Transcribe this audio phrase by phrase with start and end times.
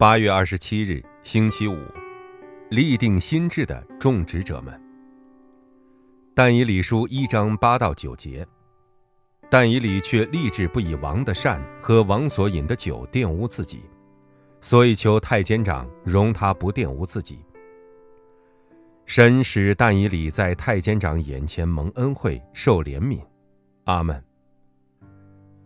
[0.00, 1.76] 八月二十七日，星期五，
[2.70, 4.80] 立定心智的种植者们。
[6.36, 8.46] 但以理书一章八到九节，
[9.50, 13.80] 但以理却立志不以王的善和王所饮的酒玷污自己，
[14.60, 17.40] 所以求太监长容他不玷污自己。
[19.04, 23.20] 神使但以理在太监长眼前蒙恩惠，受怜悯。
[23.82, 24.22] 阿门。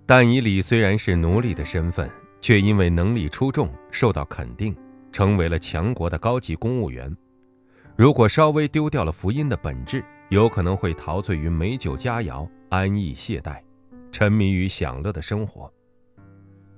[0.07, 2.11] 但以理虽然是奴隶的身份。
[2.43, 4.77] 却因为能力出众受到肯定，
[5.13, 7.17] 成为了强国的高级公务员。
[7.97, 13.61] 如果稍微丢掉了福音的本质，有可能会陶醉于美酒佳肴、安逸懈怠，
[14.11, 15.73] 沉迷于享乐的生活。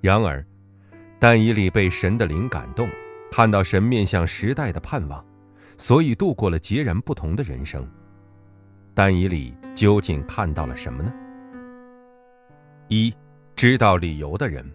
[0.03, 0.45] 然而，
[1.19, 2.87] 但以理被神的灵感动，
[3.33, 5.25] 看到神面向时代的盼望，
[5.79, 7.89] 所以度过了截然不同的人生。
[8.93, 11.11] 但以理究竟看到了什么呢？
[12.89, 13.15] 一，
[13.57, 14.71] 知道理由的人。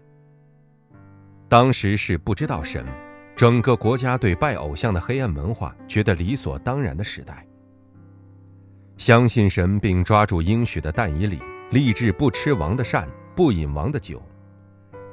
[1.50, 2.86] 当时是不知道神，
[3.34, 7.44] 整个国家对拜偶像的黑暗文化觉得理所当然的时代。
[8.96, 14.22] 相信神并抓住应许的但以理，立志不吃王的膳，不饮王的酒。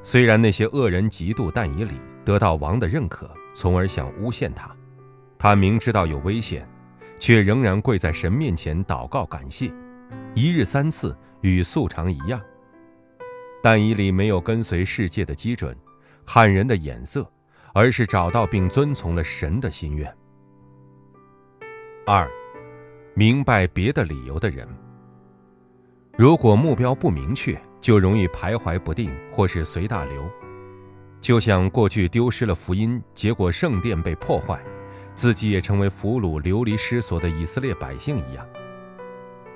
[0.04, 1.94] 虽然那些恶人嫉妒但以理
[2.24, 4.70] 得到王的认可，从而想诬陷他，
[5.40, 6.70] 他明知道有危险，
[7.18, 9.74] 却仍然跪在神面前祷告感谢，
[10.36, 12.40] 一日三次，与素常一样。
[13.64, 15.76] 但以理没有跟随世界的基准。
[16.28, 17.26] 看人的眼色，
[17.74, 20.14] 而是找到并遵从了神的心愿。
[22.06, 22.30] 二，
[23.16, 24.68] 明白别的理由的人，
[26.18, 30.30] 如果目标不明确，就容易徘徊不定或是随大流，
[31.22, 34.62] 就像过去丢失了福音，结果圣殿被破坏，
[35.16, 38.46] 自己也成为俘虏流离失所的以色列百姓一样，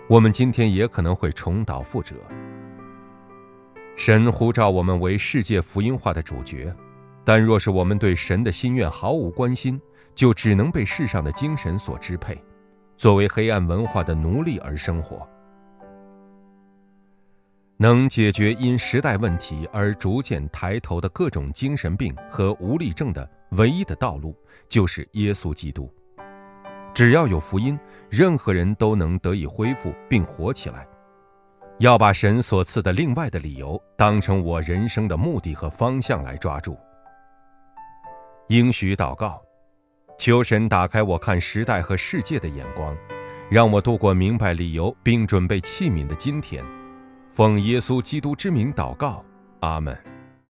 [0.08, 2.16] 我们今天也可能会重蹈覆辙。
[3.96, 6.74] 神呼召我们为世界福音化的主角，
[7.24, 9.80] 但若是我们对神的心愿毫无关心，
[10.16, 12.42] 就只能被世上的精神所支配，
[12.98, 15.28] 作为黑暗文化的奴隶而生活。
[17.78, 24.36] 能解决因时代问题而逐渐抬头的各种精神病和无力症的唯一的道路，
[24.70, 25.92] 就是耶稣基督。
[26.94, 30.88] 只要有福音，任何人都能得以恢复并活起来。
[31.80, 36.78] 要把神所赐的另外的理由当成我人生的目的和方向来抓住。
[38.50, 39.42] 应许祷告，
[40.18, 42.96] 求神打开我看时代和世界的眼光，
[43.50, 46.64] 让我度过明白理由并准备器皿的今天。
[47.30, 49.24] 奉耶稣基督之名祷告，
[49.62, 50.11] 阿门。